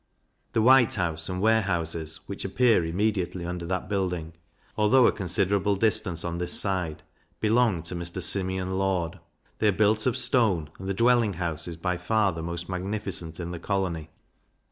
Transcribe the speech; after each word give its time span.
The 0.53 0.63
White 0.63 0.95
House 0.95 1.29
and 1.29 1.41
Warehouses, 1.41 2.21
which 2.25 2.43
appear 2.43 2.83
immediately 2.83 3.45
under 3.45 3.67
that 3.67 3.87
building, 3.87 4.33
although 4.75 5.05
a 5.05 5.11
considerable 5.11 5.75
distance 5.75 6.25
on 6.25 6.39
this 6.39 6.59
side, 6.59 7.03
belong 7.39 7.83
to 7.83 7.93
Mr. 7.95 8.19
Simeon 8.19 8.79
Lord; 8.79 9.19
they 9.59 9.67
are 9.67 9.71
built 9.71 10.07
of 10.07 10.17
stone, 10.17 10.71
and 10.79 10.89
the 10.89 10.95
dwelling 10.95 11.33
house 11.33 11.67
is 11.67 11.77
by 11.77 11.97
far 11.97 12.31
the 12.33 12.41
most 12.41 12.67
magnificent 12.67 13.39
in 13.39 13.51
the 13.51 13.59
colony. 13.59 14.09